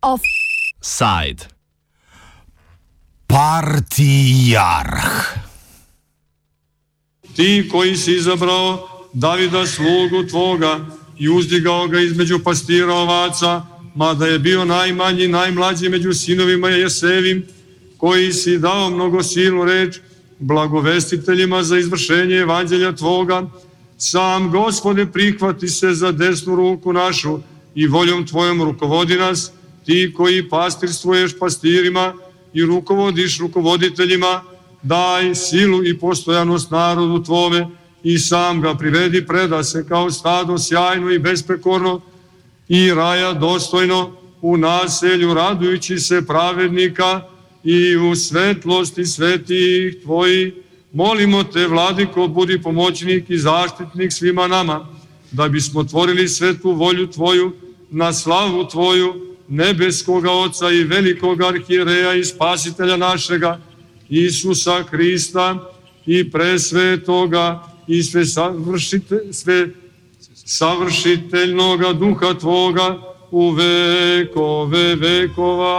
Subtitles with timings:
[0.00, 1.48] Offside.
[3.26, 5.00] Partijarh.
[7.36, 10.80] Ti koji si izabrao Davida slugu tvoga
[11.18, 13.62] i uzdigao ga između pastira ovaca,
[13.94, 17.46] mada je bio najmanji, najmlađi među sinovima Jesevim,
[17.96, 19.98] koji si dao mnogo silu reč
[20.40, 23.46] blagovestiteljima za izvršenje evanđelja Tvoga,
[23.98, 27.38] sam Gospode prihvati se za desnu ruku našu
[27.74, 29.52] i voljom Tvojom rukovodi nas,
[29.84, 32.14] ti koji pastirstvuješ pastirima
[32.52, 34.42] i rukovodiš rukovoditeljima,
[34.82, 37.66] daj silu i postojanost narodu Tvome
[38.02, 42.00] i sam ga privedi preda se kao stado sjajno i besprekorno
[42.68, 47.29] i raja dostojno u naselju radujući se pravednika
[47.64, 50.52] i u svetlosti svetih Tvojih.
[50.92, 54.86] Molimo te, Vladiko, budi pomoćnik i zaštitnik svima nama,
[55.32, 57.52] da bismo tvorili svetu volju Tvoju
[57.90, 63.60] na slavu Tvoju, nebeskoga Oca i velikog arhijereja i spasitelja našega,
[64.08, 65.72] Isusa Hrista
[66.06, 69.68] i presvetoga i sve, savršite, sve
[70.34, 72.98] savršiteljnoga duha Tvoga
[73.30, 75.70] u vekove vekova.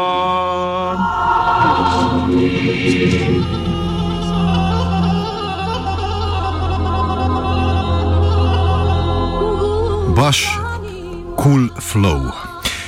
[10.15, 10.45] Baš
[11.43, 12.31] cool flow.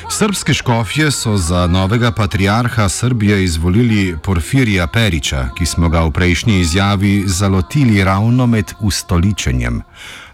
[0.09, 6.59] Srpske škofje so za novega patriarha Srbije izvolili Porfirija Periča, ki smo ga v prejšnji
[6.59, 9.81] izjavi zalotili ravno med ustoličenjem.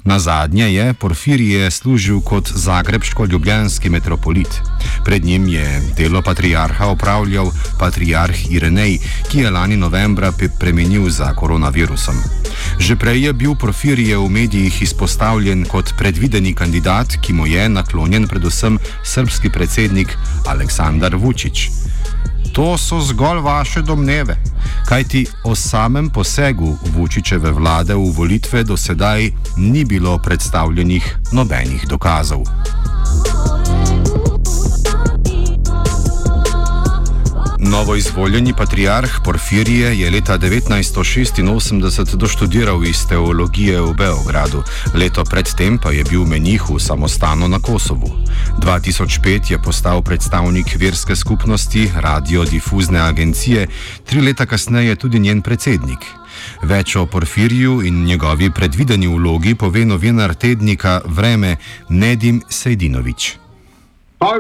[0.03, 4.61] Na zadnje je Porfirije služil kot zagrebsko-ljubljanski metropolit.
[5.05, 12.15] Pred njim je delo patriarha opravljal patriarh Irenej, ki je lani novembra premenil za koronavirusom.
[12.79, 18.27] Že prej je bil Porfirije v medijih izpostavljen kot predvideni kandidat, ki mu je naklonjen
[18.27, 21.69] predvsem srpski predsednik Aleksandar Vučić.
[22.53, 24.37] To so zgolj vaše domneve,
[24.89, 32.41] kajti o samem posegu Vučičeve vlade v volitve do sedaj ni bilo predstavljenih nobenih dokazov.
[37.69, 44.63] Novo izvoljeni patriarh Porfirije je leta 1986 doštudiral iz teologije v Beogradu,
[44.93, 48.09] leto predtem pa je bil menih v samostanu na Kosovu.
[48.61, 53.67] 2005 je postal predstavnik verske skupnosti radiodifuzne agencije,
[54.05, 55.99] tri leta kasneje tudi njen predsednik.
[56.63, 61.55] Več o Porfiriju in njegovi predvideni vlogi pove novinar tednika Vreme
[61.89, 63.48] Nedim Sejdinovič.
[64.19, 64.39] Pa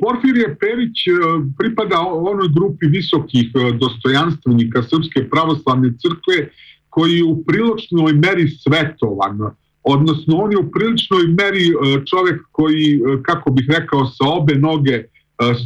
[0.00, 1.12] Porfirije Perić e,
[1.58, 6.48] pripada onoj grupi visokih e, dostojanstvenika Srpske pravoslavne crkve
[6.88, 9.38] koji je u priločnoj meri svetovan.
[9.82, 11.72] Odnosno, on je u priličnoj meri e,
[12.10, 15.04] čovjek koji, kako bih rekao, sa obe noge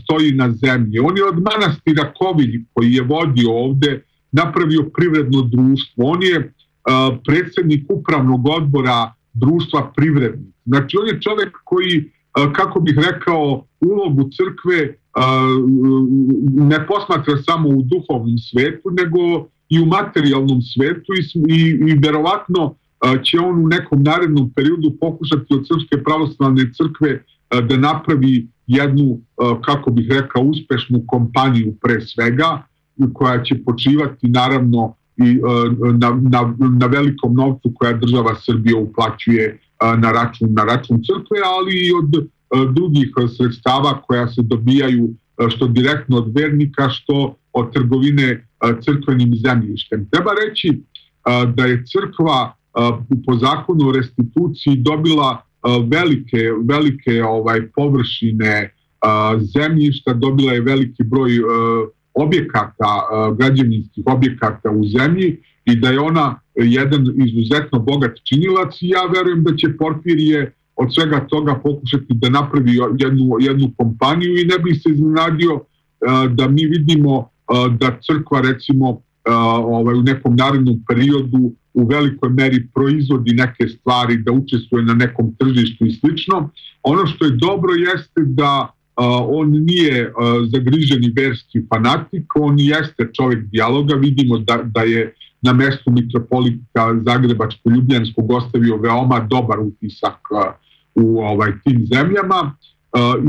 [0.02, 0.98] stoji na zemlji.
[0.98, 6.04] On je od manastira Kovilj koji je vodio ovde napravio privredno društvo.
[6.04, 6.52] On je
[7.26, 10.54] predsjednik upravnog odbora društva privrednik.
[10.64, 12.10] Znači, on je čovjek koji
[12.52, 14.96] kako bih rekao, ulogu crkve
[16.50, 22.74] ne posmatra samo u duhovnom svetu, nego i u materijalnom svetu i, i, i verovatno
[23.22, 27.22] će on u nekom narednom periodu pokušati od Srpske pravoslavne crkve
[27.68, 29.20] da napravi jednu,
[29.64, 32.62] kako bih rekao, uspešnu kompaniju pre svega,
[33.12, 35.40] koja će počivati naravno i
[35.98, 39.58] na, na, na velikom novcu koja država Srbija uplaćuje
[39.98, 42.28] na račun, na račun crkve, ali i od
[42.74, 45.08] drugih sredstava koja se dobijaju
[45.48, 48.46] što direktno od vernika, što od trgovine
[48.84, 50.08] crkvenim zemljištem.
[50.10, 50.82] Treba reći
[51.54, 52.54] da je crkva
[53.26, 55.42] po zakonu o restituciji dobila
[55.88, 58.74] velike, velike ovaj površine
[59.58, 61.30] zemljišta, dobila je veliki broj
[62.14, 63.08] objekata,
[63.38, 69.44] građevinskih objekata u zemlji i da je ona jedan izuzetno bogat činilac i ja verujem
[69.44, 74.74] da će Porfirije od svega toga pokušati da napravi jednu, jednu kompaniju i ne bi
[74.74, 75.60] se iznenadio
[76.30, 77.28] da mi vidimo
[77.78, 79.00] da crkva recimo
[79.64, 85.34] ovaj, u nekom narednom periodu u velikoj meri proizvodi neke stvari, da učestvuje na nekom
[85.38, 86.50] tržištu i slično.
[86.82, 88.72] Ono što je dobro jeste da
[89.28, 90.12] on nije
[90.52, 98.32] zagriženi verski fanatik, on jeste čovjek dijaloga, vidimo da, da je na mestu mitropolita Zagrebačko-Ljubljanskog
[98.32, 100.18] ostavio veoma dobar utisak
[100.94, 102.56] u ovaj tim zemljama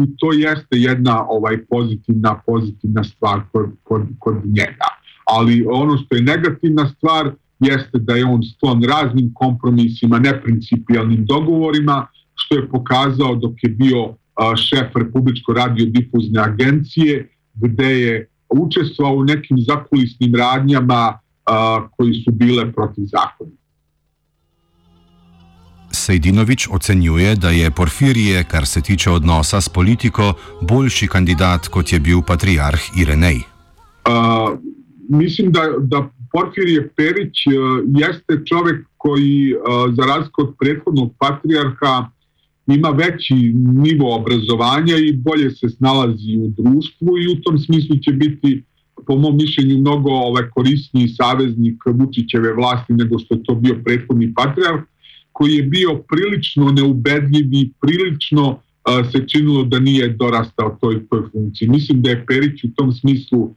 [0.03, 4.88] i to jeste jedna ovaj pozitivna pozitivna stvar kod, kod, kod njega.
[5.25, 12.07] Ali ono što je negativna stvar jeste da je on sklon raznim kompromisima, neprincipijalnim dogovorima,
[12.35, 14.15] što je pokazao dok je bio
[14.56, 21.19] šef Republičko radiodifuzne agencije, gde je učestvovao u nekim zakulisnim radnjama
[21.97, 23.51] koji su bile protiv zakona.
[25.92, 32.00] Sejdinovič ocenjuje, da je Porfirije, kar se tiče odnosa s politiko, boljši kandidat kot je
[32.00, 33.36] bil patriarh Irenej.
[33.38, 34.59] Uh,
[35.09, 37.53] mislim, da, da Porfirije Perić uh,
[37.88, 42.09] jeste čovek koji, uh, za razliku od prethodnog patrijarha,
[42.68, 48.12] ima veći nivo obrazovanja i bolje se snalazi u društvu i u tom smislu će
[48.12, 48.63] biti
[49.07, 54.34] po mom mišljenju mnogo ovaj, korisniji saveznik Vučićeve vlasti nego što je to bio prethodni
[54.34, 54.84] patrijarh
[55.31, 61.22] koji je bio prilično neubedljiv i prilično uh, se činilo da nije dorastao toj, toj
[61.31, 61.69] funkciji.
[61.69, 63.54] Mislim da je Perić u tom smislu uh,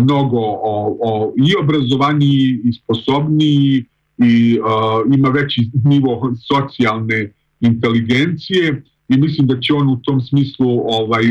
[0.00, 3.84] mnogo o, o, i obrazovaniji i sposobniji
[4.18, 10.82] i uh, ima veći nivo socijalne inteligencije i mislim da će on u tom smislu
[10.88, 11.22] ovaj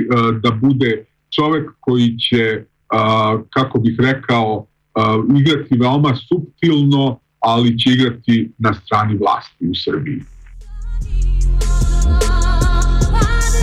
[0.43, 2.63] da bude čovek koji će
[3.49, 4.65] kako bih rekao
[5.39, 10.21] igrati veoma subtilno ali će igrati na strani vlasti u Srbiji.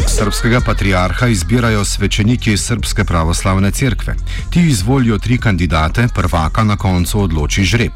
[0.08, 4.14] Srpskega patriarha izbirajo svečeniki Srpske pravoslavne cerkve.
[4.50, 7.92] Ti izvolijo tri kandidate, prvaka na koncu odloči žreb.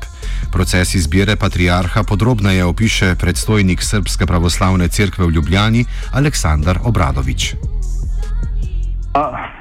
[0.53, 7.55] Proces izbire patriarha podrobneje opiše predstojnik Srpske pravoslavne cerkve v Ljubljani Aleksandar Obradovič.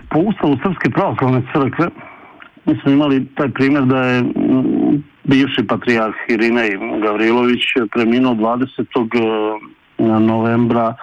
[0.09, 1.88] Po ustavu Srpske pravoslavne cerkve
[2.81, 4.23] smo imeli taj primer da je
[5.23, 6.69] bivši patrijarh Irinej
[7.03, 7.61] Gavrilović
[7.94, 8.65] preminuo 20.
[9.97, 10.95] Eh, novembra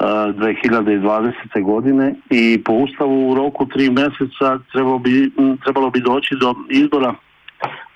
[0.00, 1.32] 2020.
[1.54, 5.30] Eh, godine i po ustavu u roku tri meseca trebalo bi,
[5.64, 7.14] trebalo bi doći do izbora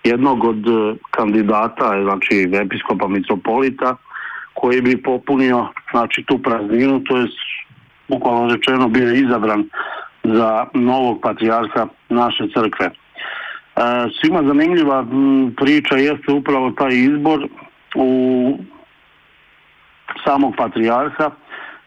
[0.04, 3.96] jednog od eh, kandidata, znači episkopa mitropolita,
[4.54, 7.26] koji bi popunio znači, tu prazninu, to je
[8.08, 9.64] bukvalno rečeno bio izabran
[10.24, 12.90] za novog patrijarha naše crkve.
[14.20, 15.06] Svima zanimljiva
[15.56, 17.48] priča jeste upravo taj izbor
[17.94, 18.58] u
[20.24, 21.30] samog patrijarha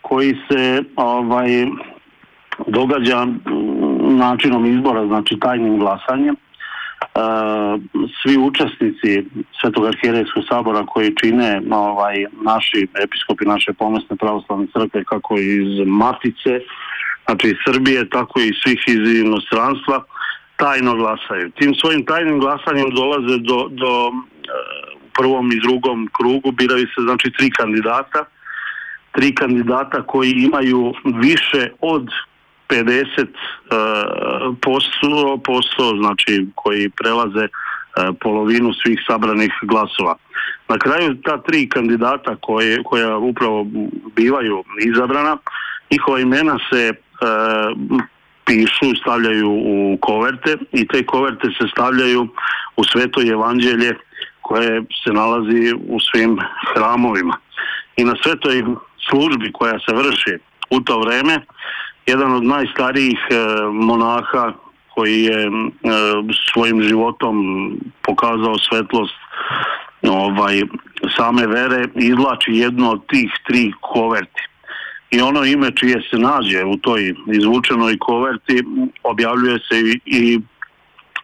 [0.02, 1.68] koji se ovaj
[2.68, 3.28] događa
[4.00, 6.36] načinom izbora, znači tajnim glasanjem.
[8.22, 9.26] Svi učesnici
[9.62, 16.60] Svetog arhijerejskog sabora koji čine ovaj, naši episkopi naše pomesne pravoslavne crkve kako iz Matice,
[17.28, 20.04] znači Srbije, tako i svih iz inostranstva,
[20.56, 21.52] tajno glasaju.
[21.52, 24.12] Tim svojim tajnim glasanjem dolaze do, do e,
[25.18, 28.26] prvom i drugom krugu, biraju se znači tri kandidata,
[29.12, 32.08] tri kandidata koji imaju više od
[32.70, 33.28] 50 e,
[34.62, 37.50] posto, posto, znači koji prelaze e,
[38.22, 40.16] polovinu svih sabranih glasova.
[40.68, 43.68] Na kraju ta tri kandidata koje, koja upravo
[44.16, 45.38] bivaju izabrana,
[45.92, 46.94] njihova imena se
[48.48, 52.28] pišu, stavljaju u koverte i te koverte se stavljaju
[52.76, 53.96] u sveto evanđelje
[54.42, 56.40] koje se nalazi u svim
[56.74, 57.38] hramovima.
[57.98, 58.64] I na svetoj
[59.10, 60.38] službi koja se vrši
[60.70, 61.46] u to vreme,
[62.06, 63.36] jedan od najstarijih e,
[63.72, 64.54] monaha
[64.96, 65.50] koji je e,
[66.54, 67.36] svojim životom
[68.02, 69.16] pokazao svetlost
[70.10, 70.62] ovaj,
[71.18, 74.42] same vere, izlači jedno od tih tri koverti
[75.10, 78.64] i ono ime čije se nađe u toj izvučenoj koverti
[79.04, 80.40] objavljuje se i, i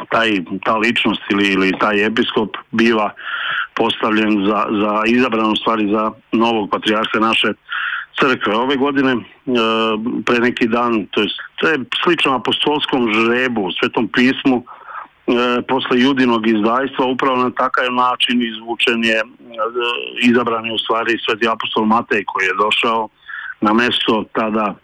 [0.09, 0.31] taj,
[0.65, 3.09] ta ličnost ili, ili taj episkop biva
[3.75, 7.53] postavljen za, za izabranu stvari za novog patrijarha naše
[8.19, 8.55] crkve.
[8.55, 9.19] Ove godine, e,
[10.25, 16.47] pre neki dan, to je, to je slično apostolskom žrebu, svetom pismu, e, posle judinog
[16.47, 19.23] izdajstva, upravo na takav način izvučen je, e,
[20.21, 23.09] izabran je u stvari sveti apostol Matej koji je došao
[23.63, 24.75] na mesto tada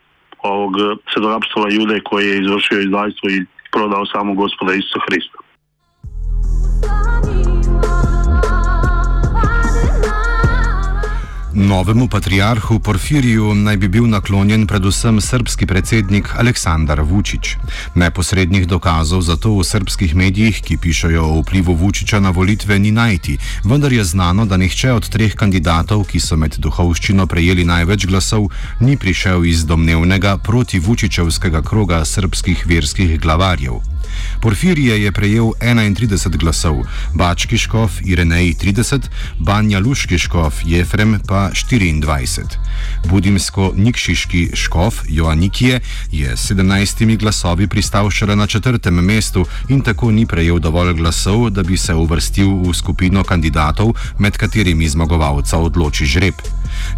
[0.43, 0.73] ovog
[1.13, 5.37] svetog apostola Jude koji je izvršio izdajstvo i prodao samo gospoda Isusa Hrista.
[11.59, 17.49] Novemu patriarhu Porfiriju naj bi bil naklonjen predvsem srpski predsednik Aleksandar Vučić.
[17.95, 22.91] Neposrednih dokazov za to v srpskih medijih, ki pišajo o vplivu Vučića na volitve, ni
[22.91, 28.07] najti, vendar je znano, da nihče od treh kandidatov, ki so med duhovščino prejeli največ
[28.07, 28.47] glasov,
[28.79, 33.98] ni prišel iz domnevnega proti Vučićevskega kroga srpskih verskih glavarjev.
[34.41, 36.83] Porfirije je prejel 31 glasov,
[37.13, 39.09] Bački škof Irenej 30,
[39.39, 42.43] Banja Luški škof Jefrem pa 24.
[43.05, 45.79] Budimsko-Nikšiški škof Joannikije
[46.11, 51.49] je s 17 glasovi pristal šele na četrtem mestu in tako ni prejel dovolj glasov,
[51.49, 56.33] da bi se uvrstil v skupino kandidatov, med katerimi zmagovalca odloči žreb.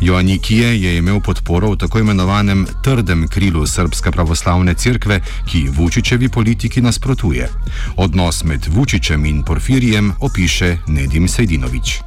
[0.02, 5.20] Joannikije je imel podporo v tako imenovanem trdem krilu Srpske pravoslavne cerkve,
[5.52, 7.50] ki Vučičevi politiki nasprotuje.
[7.98, 12.00] Odnos med Vučičem in Porfirijem opiše Nedim Sejdinovič.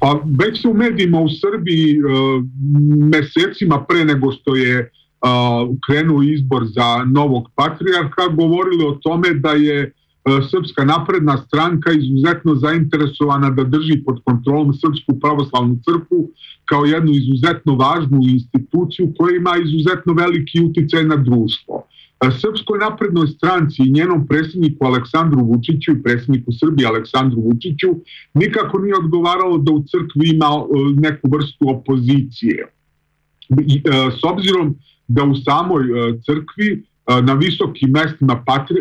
[0.00, 2.44] Pa već se u medijima u Srbiji uh,
[3.12, 9.50] mesecima pre nego što je uh, krenuo izbor za novog patrijarha govorili o tome da
[9.50, 9.97] je uh,
[10.50, 16.30] Srpska napredna stranka izuzetno zainteresovana da drži pod kontrolom Srpsku pravoslavnu crkvu
[16.64, 21.84] kao jednu izuzetno važnu instituciju koja ima izuzetno veliki uticaj na društvo.
[22.40, 27.88] Srpskoj naprednoj stranci i njenom predsjedniku Aleksandru Vučiću i predsjedniku Srbije Aleksandru Vučiću
[28.34, 30.48] nikako nije odgovaralo da u crkvi ima
[30.96, 32.66] neku vrstu opozicije.
[34.20, 34.74] S obzirom
[35.08, 35.84] da u samoj
[36.26, 36.84] crkvi
[37.22, 38.76] na visokim mestima patri,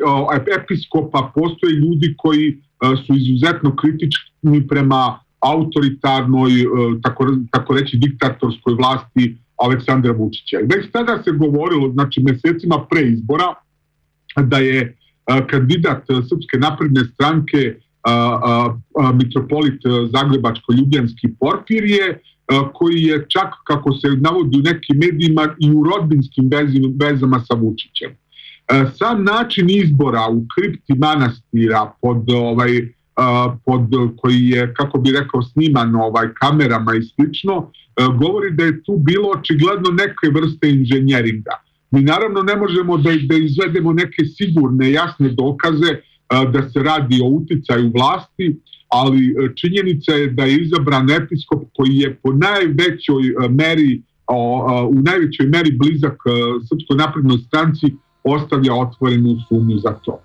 [0.62, 2.58] episkopa postoje ljudi koji
[3.06, 6.52] su izuzetno kritični prema autoritarnoj,
[7.04, 10.58] tako, tako reći diktatorskoj vlasti Aleksandra Vučića.
[10.58, 13.54] Već tada se govorilo, znači mesecima pre izbora,
[14.36, 14.98] da je
[15.50, 17.76] kandidat Srpske napredne stranke
[19.14, 22.20] mitropolit Zagrebačko-Ljubljanski Porfirije,
[22.74, 26.50] koji je čak, kako se navodi u nekim medijima, i u rodbinskim
[27.00, 28.12] vezama sa Vučićem.
[28.96, 32.70] Sam način izbora u kripti manastira pod ovaj,
[33.66, 37.72] pod koji je, kako bi rekao, sniman ovaj, kamerama i slično,
[38.20, 41.52] govori da je tu bilo očigledno neke vrste inženjeringa.
[41.92, 45.96] Mi naravno ne možemo da, da izvedemo neke sigurne, jasne dokaze
[46.30, 52.16] da se radi o uticaju vlasti, ali činjenica je da je izabran episkop koji je
[52.16, 54.02] po najvećoj meri
[54.90, 56.18] u najvećoj meri blizak
[56.70, 57.86] Srpskoj naprednoj stranci
[58.24, 60.20] ostavlja otvorenu sumnju za to.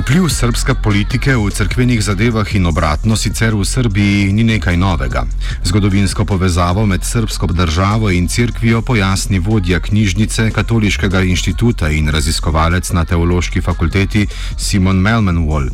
[0.00, 5.26] Vpliv srpske politike v crkvenih zadevah in obratno sicer v Srbiji ni nekaj novega.
[5.60, 13.04] Zgodovinsko povezavo med srpsko državo in crkvijo pojasni vodja knjižnice Katoliškega inštituta in raziskovalec na
[13.04, 14.24] teološki fakulteti
[14.56, 15.68] Simon Melmanwall.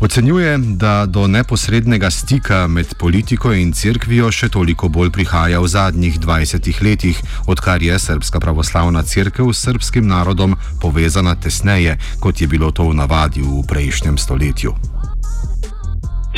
[0.00, 6.20] Ocenjuje, da do neposrednega stika med politiko in crkvijo še toliko bolj prihaja v zadnjih
[6.20, 12.70] 20 letih, odkar je srpska pravoslavna crkva s srpskim narodom povezana tesneje, kot je bilo
[12.70, 14.74] to v navadi v prejšnjem stoletju.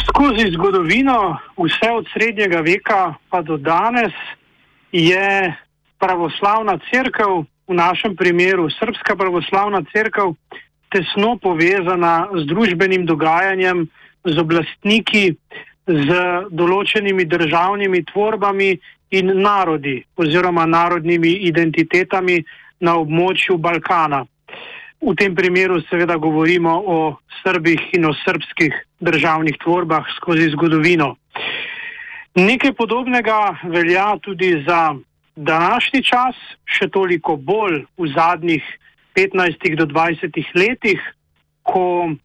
[0.08, 4.12] Skozi zgodovino, vse od srednjega veka pa do danes,
[4.92, 5.54] je
[5.98, 10.34] pravoslavna crkva, v našem primeru Srpska pravoslavna crkva,
[10.92, 13.88] tesno povezana z družbenim dogajanjem,
[14.24, 15.34] z oblastniki,
[15.88, 16.08] z
[16.50, 18.70] določenimi državnimi tvorbami
[19.16, 22.38] in narodi oziroma narodnimi identitetami
[22.80, 24.24] na območju Balkana.
[25.04, 28.73] V tem primeru seveda govorimo o Srbih in o srpskih
[29.04, 31.16] državnih tvorbah skozi zgodovino.
[32.34, 34.96] Nekaj podobnega velja tudi za
[35.37, 38.64] današnji čas, še toliko bolj v zadnjih
[39.12, 41.00] 15 do 20 letih,
[41.62, 42.16] ko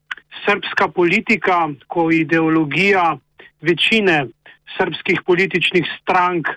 [0.47, 3.17] srpska politika, ko ideologija
[3.59, 4.31] večine
[4.77, 6.47] srpskih političnih strank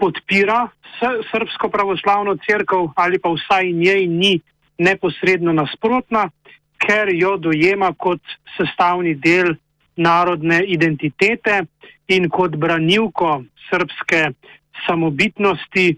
[0.00, 0.68] podpira
[1.28, 4.40] srpsko pravoslavno crkvo ali pa vsaj njej ni
[4.78, 6.28] neposredno nasprotna,
[6.82, 8.20] ker jo dojema kot
[8.56, 9.54] sestavni del
[9.96, 11.62] narodne identitete
[12.08, 14.32] in kot branilko srpske
[14.86, 15.92] samobitnosti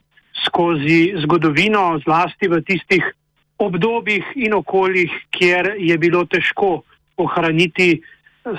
[0.46, 3.04] skozi zgodovino, zlasti v tistih
[3.58, 6.82] obdobjih in okoljih, kjer je bilo težko
[7.16, 8.02] ohraniti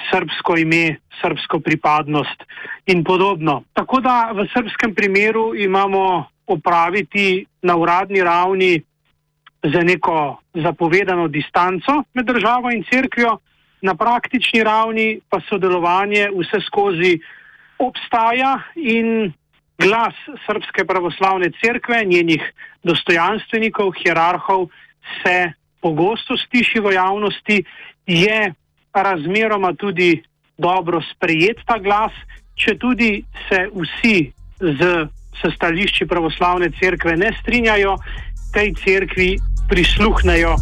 [0.10, 2.44] srpsko ime, srpsko pripadnost
[2.88, 3.64] in podobno.
[3.74, 8.82] Tako da v srpskem primeru imamo opraviti na uradni ravni
[9.74, 13.38] za neko zapovedano distanco med državo in crkvijo,
[13.82, 17.20] na praktični ravni pa sodelovanje vse skozi
[17.80, 19.34] obstaja in
[19.78, 22.42] glas Srpske pravoslavne crkve, njenih
[22.84, 24.68] dostojanstvenikov, hierarhov
[25.22, 27.64] se pogosto sliši v javnosti,
[28.08, 28.54] je
[28.94, 30.24] razmeroma tudi
[30.58, 32.14] dobro sprejet ta glas,
[32.56, 35.06] če tudi se vsi z
[35.52, 37.98] stališči pravoslavne crkve ne strinjajo,
[38.54, 40.56] tej crkvi prisluhnejo.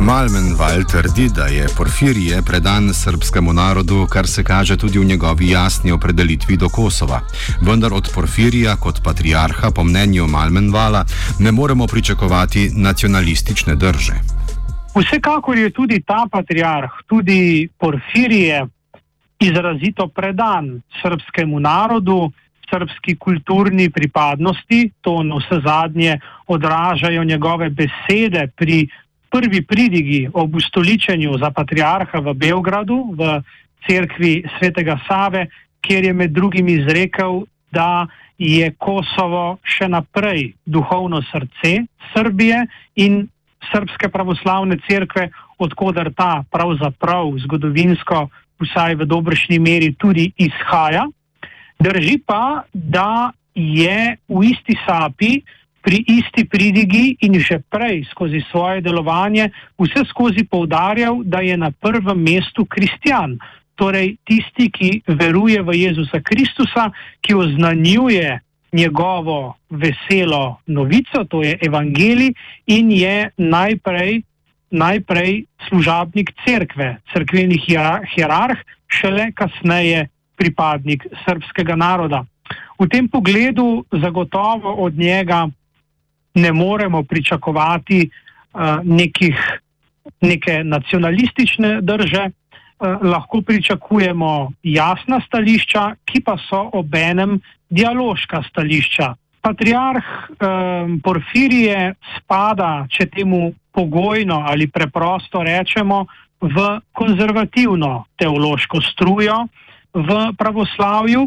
[0.00, 5.92] Malmenval trdi, da je Porfirije predan srpskemu narodu, kar se kaže tudi v njegovi jasni
[5.92, 7.20] opredelitvi do Kosova.
[7.60, 11.04] Vendar od Porfirija kot patriarha, po mnenju Malmenvala,
[11.38, 14.14] ne moremo pričakovati nacionalistične drže.
[14.94, 18.66] Vsekakor je tudi ta patriarh, tudi Porfirije,
[19.40, 22.32] izrazito predan srpskemu narodu,
[22.70, 24.90] srpski kulturni pripadnosti.
[25.00, 28.88] To na vse zadnje odražajo njegove besede pri
[29.30, 33.42] prvi pridigi ob ustoličenju za patriarha v Beogradu, v
[33.86, 35.46] cerkvi svetega Save,
[35.80, 38.06] kjer je med drugim izrekel, da
[38.38, 43.26] je Kosovo še naprej duhovno srce Srbije in
[43.72, 48.28] srpske pravoslavne cerkve, odkudar ta pravzaprav zgodovinsko,
[48.62, 51.06] vsaj v dobršni meri, tudi izhaja.
[51.78, 55.40] Drži pa, da je v isti sapi
[55.86, 61.70] pri isti pridigi in že prej skozi svoje delovanje vse skozi poudarjal, da je na
[61.70, 63.38] prvem mestu kristjan,
[63.76, 66.90] torej tisti, ki veruje v Jezusa Kristusa,
[67.20, 68.40] ki oznanjuje
[68.72, 72.34] njegovo veselo novico, to je evangelij
[72.66, 74.22] in je najprej,
[74.70, 82.24] najprej služabnik cerkve, cerkveni hierarh, šele kasneje pripadnik srpskega naroda.
[82.78, 85.48] V tem pogledu zagotovo od njega
[86.34, 89.36] ne moremo pričakovati uh, nekih,
[90.20, 97.40] neke nacionalistične drže, uh, lahko pričakujemo jasna stališča, ki pa so obenem
[97.70, 99.14] dialoška stališča.
[99.40, 106.06] Patriarh um, Porfirije spada, če temu pogojno ali preprosto rečemo,
[106.40, 109.46] v konzervativno teološko strujo
[109.96, 111.26] v pravoslavju,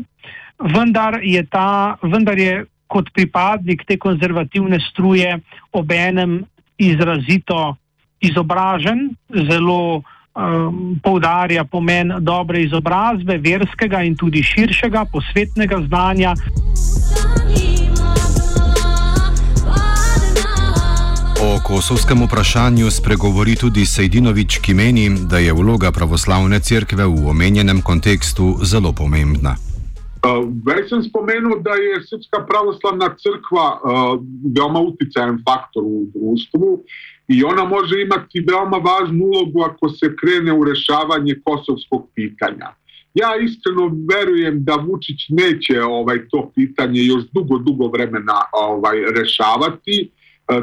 [0.60, 5.40] vendar je, ta, vendar je kot pripadnik te konzervativne struje
[5.72, 6.44] obenem
[6.78, 7.76] izrazito
[8.22, 9.10] izobražen,
[9.50, 16.36] zelo um, poudarja pomen dobre izobrazbe, verskega in tudi širšega, posvetnega znanja.
[21.70, 28.58] Kosovskem vprašanju spregovori tudi Sejdinovič, ki meni, da je vloga pravoslavne cerkve v omenjenem kontekstu
[28.66, 29.54] zelo pomembna.
[30.66, 33.68] Već sam spomenuo da je Srpska pravoslavna crkva
[34.56, 36.84] veoma uticajan faktor u društvu
[37.28, 42.68] i ona može imati veoma važnu ulogu ako se krene u rešavanje kosovskog pitanja.
[43.14, 50.12] Ja iskreno verujem da Vučić neće ovaj to pitanje još dugo, dugo vremena ovaj rešavati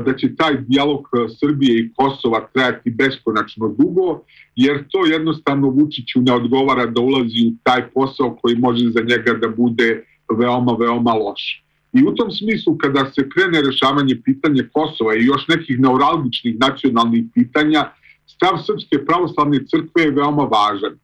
[0.05, 1.09] da će taj dijalog
[1.40, 4.20] Srbije i Kosova trajati beskonačno dugo,
[4.57, 9.33] jer to jednostavno Vučiću ne odgovara da ulazi u taj posao koji može za njega
[9.33, 10.05] da bude
[10.38, 11.62] veoma, veoma loš.
[11.92, 17.25] I u tom smislu, kada se krene rešavanje pitanja Kosova i još nekih neuralgičnih nacionalnih
[17.35, 17.90] pitanja,
[18.27, 20.99] stav Srpske pravoslavne crkve je veoma važan.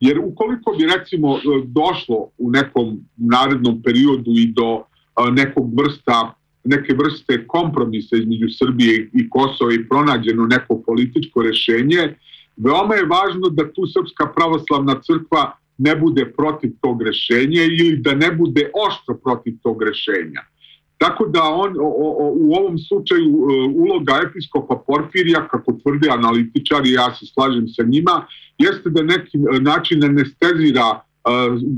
[0.00, 4.82] Jer ukoliko bi recimo došlo u nekom narednom periodu i do
[5.32, 6.34] nekog vrsta
[6.66, 12.14] neke vrste kompromisa između Srbije i Kosova i pronađeno neko političko rešenje,
[12.56, 18.14] veoma je važno da tu Srpska pravoslavna crkva ne bude protiv tog rešenja ili da
[18.14, 20.40] ne bude oštro protiv tog rešenja.
[20.98, 26.92] Tako da on o, o, u ovom slučaju e, uloga episkopa Porfirija, kako tvrde analitičari,
[26.92, 28.26] ja se slažem sa njima,
[28.58, 31.00] jeste da neki način anestezira uh,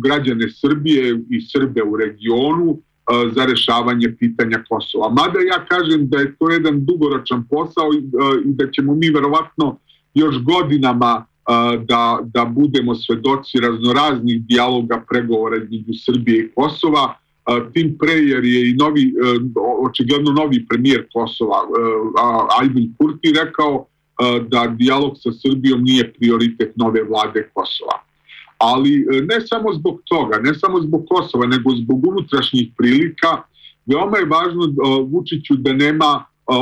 [0.02, 2.78] građane Srbije i Srbe u regionu,
[3.34, 5.08] za rešavanje pitanja Kosova.
[5.08, 8.00] Mada ja kažem da je to jedan dugoročan posao i
[8.44, 9.78] da ćemo mi verovatno
[10.14, 11.24] još godinama
[11.84, 17.14] da, da budemo svedoci raznoraznih dijaloga pregovora između Srbije i Kosova,
[17.72, 19.14] tim pre jer je i novi,
[19.88, 21.58] očigledno novi premijer Kosova,
[22.60, 23.86] Albin Kurti, rekao
[24.48, 28.07] da dijalog sa Srbijom nije prioritet nove vlade Kosova
[28.58, 33.42] ali e, ne samo zbog toga, ne samo zbog Kosova, nego zbog unutrašnjih prilika,
[33.86, 34.70] veoma je važno e,
[35.10, 36.54] Vučiću da nema e,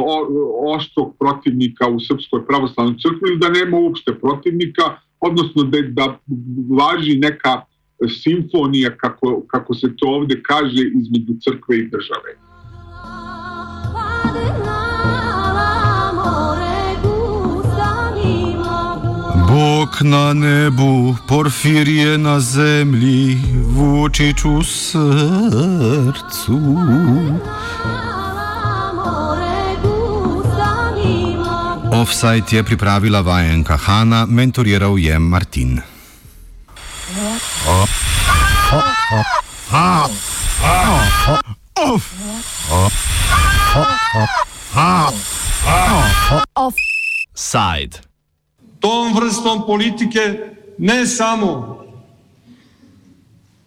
[0.76, 4.82] oštrog protivnika u Srpskoj pravoslavnoj crkvi ili da nema uopšte protivnika,
[5.20, 6.18] odnosno da, da
[6.78, 7.62] važi neka
[8.22, 12.45] simfonija, kako, kako se to ovde kaže, između crkve i države.
[19.96, 26.60] Bog na nebu, porfirije na zemlji, vučić u srcu.
[31.92, 35.80] Offside je pripravila vajenka Hanna, mentoriral je Martin.
[37.68, 38.06] Offside.
[49.46, 51.78] Vrstom politike ne samo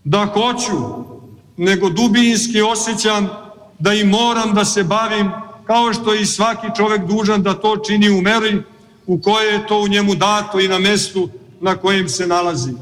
[0.03, 0.77] da hoću,
[1.57, 3.29] nego dubinski osjećam
[3.79, 5.31] da i moram da se bavim
[5.65, 8.61] kao što i svaki čovek dužan da to čini u meri
[9.07, 11.29] u kojoj je to u njemu dato i na mestu
[11.61, 12.73] na kojem se nalazi.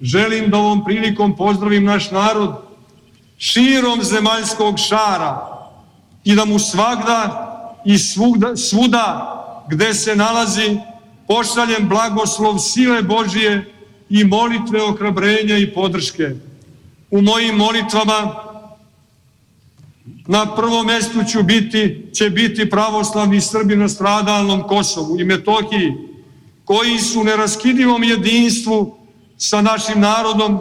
[0.00, 2.54] Želim da ovom prilikom pozdravim naš narod
[3.38, 5.46] širom zemaljskog šara
[6.24, 7.42] i da mu svagda
[7.84, 9.32] i svugda, svuda
[9.68, 10.78] gde se nalazi
[11.28, 13.74] pošaljem blagoslov sile Božije
[14.10, 16.30] i molitve ohrabrenja i podrške.
[17.10, 18.46] U mojim molitvama
[20.26, 25.92] na prvom mestu ću biti, će biti pravoslavni Srbi na stradalnom Kosovu i Metohiji,
[26.64, 28.96] koji su u neraskidivom jedinstvu
[29.36, 30.58] sa našim narodom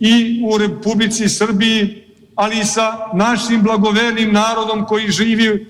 [0.00, 5.66] i u Republici Srbiji, ali i sa našim blagovernim narodom koji živi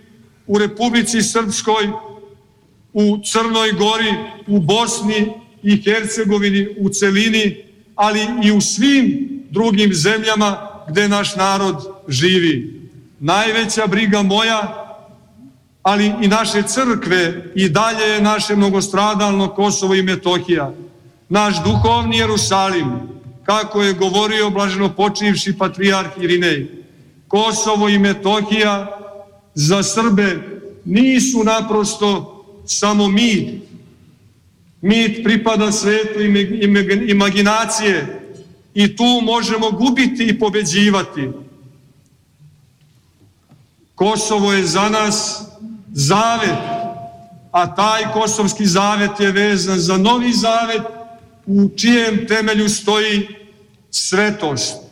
[0.47, 1.91] u Republici Srpskoj,
[2.93, 4.15] u Crnoj Gori,
[4.47, 7.57] u Bosni i Hercegovini u celini,
[7.95, 11.77] ali i u svim drugim zemljama gde naš narod
[12.09, 12.81] živi.
[13.21, 14.87] Najveća briga moja,
[15.83, 20.73] ali i naše crkve i dalje je naše mnogostradalno Kosovo i Metohija.
[21.29, 22.87] Naš duhovni Jerusalim,
[23.45, 26.67] kako je govorio blaženo počivši patrijarh Irinej.
[27.29, 28.99] Kosovo i Metohija
[29.55, 30.39] za Srbe
[30.85, 33.49] nisu naprosto samo mit.
[34.83, 36.21] Mit pripada svetu
[37.07, 38.21] imaginacije
[38.75, 41.29] i tu možemo gubiti i pobeđivati.
[43.95, 45.43] Kosovo je za nas
[45.93, 46.59] zavet,
[47.53, 50.83] a taj kosovski zavet je vezan za novi zavet
[51.47, 53.29] u čijem temelju stoji
[53.91, 54.90] svetost.